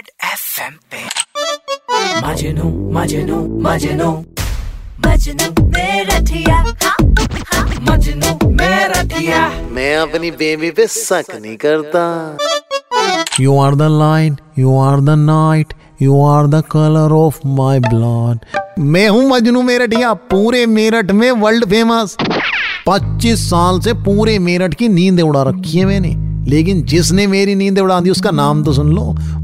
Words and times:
Red 0.00 0.08
FM 0.24 0.74
पे। 0.90 0.98
मजनू 2.26 2.68
मजनू 2.92 3.38
मजनू। 3.60 4.10
मजनू 5.06 5.66
मेरा 5.66 6.18
ठिया। 6.20 6.56
हाँ, 6.56 6.94
हाँ, 7.54 7.66
मजनू 7.90 8.50
मेरा 8.50 9.02
मैं 9.70 9.96
अपनी 9.96 10.30
बेबी 10.30 10.70
पे 10.70 10.86
शक 10.86 11.24
नहीं 11.34 11.56
करता। 11.56 12.36
You 13.40 13.58
are 13.64 13.74
the 13.82 13.90
light, 13.96 14.40
you 14.62 14.78
are 14.86 15.00
the 15.10 15.18
night, 15.26 15.76
you 16.02 16.16
are 16.30 16.46
the 16.54 16.62
color 16.76 17.10
of 17.18 17.44
my 17.58 17.76
blood. 17.90 18.38
मैं 18.78 19.08
हूँ 19.08 19.28
मजनू 19.28 19.62
मेरठिया 19.62 20.14
पूरे 20.14 20.66
मेरठ 20.66 21.10
में 21.10 21.30
वर्ल्ड 21.30 21.68
फ़ेमस 21.70 22.16
25 22.88 23.46
साल 23.50 23.80
से 23.80 23.92
पूरे 23.92 24.38
मेरठ 24.38 24.74
की 24.74 24.88
नींद 24.88 25.20
उड़ा 25.20 25.42
रखी 25.42 25.78
है 25.78 25.84
मैंने। 25.84 26.29
लेकिन 26.48 26.82
जिसने 26.82 27.26
मेरी 27.26 27.54
नींद 27.54 27.78
उड़ा 27.78 28.00
दी 28.00 28.10
उसका 28.10 28.30
नाम 28.30 28.62
तो 28.64 28.72
सुन 28.72 28.92
लो। 28.92 29.02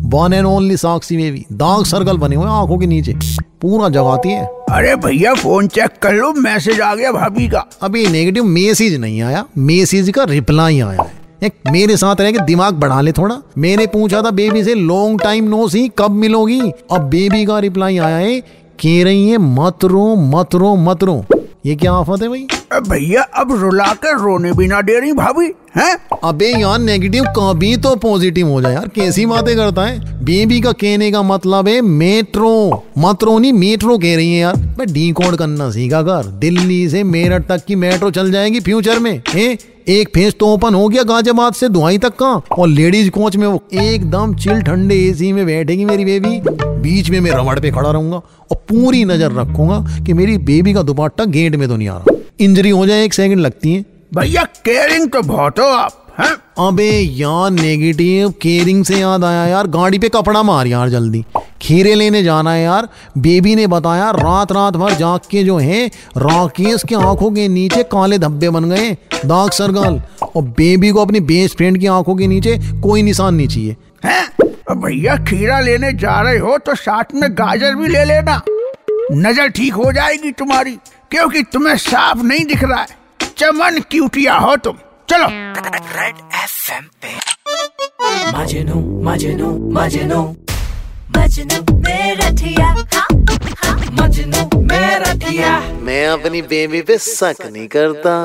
One 0.09 0.33
and 0.33 0.47
only 0.47 0.77
Sakshi 0.77 1.17
baby 1.17 1.45
दाग 1.53 1.85
सर्कल 1.85 2.19
बने 2.19 2.37
हुए 2.37 2.47
आँखों 2.47 2.79
के 2.79 2.87
नीचे। 2.87 3.15
पूरा 3.63 3.89
जगाती 3.89 4.29
है। 4.29 4.45
अरे 4.71 4.95
भैया 4.97 5.35
फ़ोन 5.35 5.67
चेक 5.67 5.99
कर 6.03 6.15
लो। 6.15 6.33
मैसेज 6.33 6.81
आ 6.81 6.95
गया 6.95 7.13
भाभी 7.13 7.49
का। 7.49 7.65
अभी 7.83 8.07
नेगेटिव 8.07 8.45
मैसेज 8.45 8.99
नहीं 9.01 9.23
आया। 9.23 9.45
मैसेज 9.59 10.11
का 10.11 10.25
रिप्लाई 10.25 10.81
आया 10.81 11.03
है। 11.03 11.15
एक 11.45 11.55
मेरे 11.73 11.97
साथ 11.97 12.21
रह 12.21 12.31
के 12.33 12.39
दिमाग 12.39 12.75
बढ़ा 12.75 13.01
ले 13.01 13.13
थोड़ा। 13.13 13.37
मैंने 13.59 13.87
पूछा 13.87 14.23
था 14.23 14.31
बेबी 14.31 14.65
से 14.65 14.75
लॉन्ग 14.75 15.21
टाइम 15.23 15.49
नो 15.49 15.69
सी 15.69 15.89
कब 15.99 16.11
मिलोगी? 16.11 16.61
अब 16.61 17.01
बेबी 17.01 17.45
का 17.45 17.59
रिप्लाई 17.59 17.99
आया 17.99 18.17
है 18.17 18.41
कह 18.81 19.03
रही 19.05 19.29
है 19.31 19.39
मत 19.39 19.85
रो 19.85 20.15
मत 20.17 20.55
रो 20.55 20.75
मत 20.77 21.05
रो। 21.05 21.25
ये 21.67 21.75
क्या 21.75 21.93
आफत 21.93 22.23
है 22.23 22.29
भाई? 22.29 22.47
भैया, 22.81 23.23
अब 23.23 23.53
रुला 23.61 23.93
कर 23.95 24.19
रोने 24.19 24.53
भी 24.53 24.67
ना 24.67 24.81
दे 24.83 24.99
रही 25.01 25.13
भाभी, 25.13 25.47
हैं? 25.77 25.97
अबे 26.25 26.49
यार 26.53 26.79
नेगेटिव 26.79 27.25
कभी 27.37 27.77
तो 27.77 27.95
पॉजिटिव 27.97 28.49
हो 28.49 28.61
जाए 28.63 28.73
यार। 28.75 28.89
कैसी 28.89 29.27
बातें 29.27 29.55
करता 29.57 29.83
है? 29.83 29.99
बेबी 30.25 30.61
का 30.61 30.73
कहने 30.73 31.11
का 31.13 31.23
मतलब 31.23 31.69
है 31.69 31.81
मेट्रो 31.81 32.85
मतरो 32.99 33.39
नहीं 33.39 33.53
मेट्रो 33.53 33.99
कह 33.99 34.17
रही 34.17 34.33
है 34.33 34.41
यार। 34.41 34.57
मैं 34.79 34.87
डी 34.93 35.11
कोड 35.13 35.37
करना 35.37 35.71
सीखा 35.71 36.03
कर। 36.03 36.27
दिल्ली 36.39 36.89
से 36.89 37.03
मेरठ 37.05 37.47
तक 37.49 37.65
की 37.65 37.75
मेट्रो 37.77 38.11
चल 38.11 38.31
जाएगी 38.33 38.61
फ्यूचर 38.61 38.99
में, 38.99 39.23
है? 39.29 39.57
एक 39.89 40.09
फेस 40.09 40.35
तो 40.41 40.47
ओपन 40.47 40.75
हो 40.75 40.89
गया 40.89 41.03
गाजियाबाद 41.03 41.55
से 41.55 41.69
दुआई 41.69 41.99
तक 41.99 42.15
का। 42.23 42.31
और 42.53 42.69
लेडीज़ 42.69 43.11
कोच 43.11 43.37
में 43.37 43.47
वो 43.47 43.63
एकदम 43.75 44.35
चिल 44.35 44.63
ठंडे 44.63 44.95
एसी 45.01 45.33
में 45.33 45.45
बैठेगी 45.47 45.85
मेरी 45.85 46.05
बेबी 46.05 46.41
बीच 46.83 47.11
में 47.11 47.21
मैं 47.21 47.31
रबड़ 47.31 47.59
पे 47.61 47.71
खड़ा 47.71 47.91
रहूँगा 47.91 48.17
और 48.17 48.57
पूरी 48.69 49.05
नज़र 49.05 49.33
रखूँगा 49.33 49.79
कि 50.07 50.13
मेरी 50.13 50.37
बेबी 50.41 50.73
का 50.75 50.83
दुपट्टा 50.83 51.25
गेट 51.25 51.57
में 51.57 51.69
तो 51.69 51.77
नहीं 51.77 51.89
आ 51.89 51.97
रहा। 51.99 52.15
इंजरी 52.39 52.71
हो 52.71 52.87
जाए 52.87 53.05
एक 53.05 53.15
सेकंड 53.15 53.41
लगती 53.41 53.73
है। 53.75 53.85
भैया 54.15 54.43
केयरिंग 54.65 55.09
तो 55.11 55.23
बहुत 55.23 55.59
हो 55.59 55.65
आप 55.65 56.03
हैं? 56.19 56.35
अबे 56.59 56.91
यार 56.91 57.51
नेगेटिव 57.51 58.31
केयरिंग 58.43 58.85
से 58.85 58.99
याद 58.99 59.25
आया 59.25 59.47
यार। 59.47 59.67
गाड़ी 59.67 59.99
पे 59.99 60.09
कपड़ा 60.09 60.43
मार 60.43 60.67
यार 60.67 60.89
जल्दी। 60.89 61.25
खीरे 61.63 61.95
लेने 61.95 62.23
जाना 62.23 62.53
है 62.53 62.63
यार। 62.63 62.89
बेबी 63.19 63.55
ने 63.55 63.67
बताया 63.67 64.11
रात 64.11 64.53
रात 64.53 64.77
भर 64.77 64.95
जाग 64.95 65.21
के 65.31 65.43
जो 65.45 65.57
है 65.59 65.87
राकेश 66.17 66.83
के 66.83 66.95
आँखों 66.95 67.31
के 67.31 67.49
नीचे 67.49 67.83
काले 67.83 68.19
धब्बे 68.19 68.51
बन 68.51 68.71
गए। 68.71 68.91
दाग 69.27 69.51
सरगल 69.51 70.01
और 70.37 70.43
बेबी 70.43 70.91
को 70.91 71.05
अपनी 71.05 71.21
बेस्ट 71.21 71.57
फ्रेंड 71.57 71.79
की 71.79 71.87
आँखों 71.87 72.17
के 72.17 72.27
नीचे 72.27 72.59
कोई 72.83 73.03
निशान 73.03 73.35
नहीं 73.35 73.49
चाहिए। 73.49 73.77
भैया 74.73 75.17
खीरा 75.25 75.61
लेने 75.61 75.93
जा 75.93 76.21
रहे 76.21 76.39
हो 76.39 76.59
तो 76.59 76.75
साथ 76.75 77.15
में 77.15 77.31
गाजर 77.33 77.75
भी 77.75 77.89
ले 77.89 78.05
लेना। 78.05 78.41
नज़र 79.13 79.49
ठीक 79.49 79.75
हो 79.75 79.91
जाएगी 79.93 80.31
तुम्हारी 80.33 80.75
क्योंकि 81.11 81.43
तुम्हें 81.43 81.77
साफ़ 81.77 82.19
नहीं 82.19 82.45
दिख 82.45 82.63
रहा 82.65 82.81
है। 82.81 82.97
चमन 83.39 83.79
क्यूटिया 83.91 84.35
हो 84.35 84.57
तुम। 84.57 84.77
चलो। 85.09 85.27
रेड 85.97 86.17
एफएम 86.35 86.89
पे। 87.03 87.15
मजनू 88.39 88.81
मजनू 89.03 89.51
मजनू। 89.73 90.23
मजनू 91.17 91.79
मेरा 91.79 92.29
हाँ, 92.65 93.07
हाँ, 93.65 93.77
मजनू 93.93 94.61
मेरा 94.63 95.59
मैं 95.83 96.07
अपनी 96.07 96.43
बेबी 96.43 96.83
पे 96.83 96.99
शक 96.99 97.47
नहीं 97.47 97.69
करता। 97.69 98.17